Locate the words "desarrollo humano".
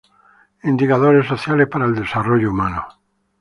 1.93-2.87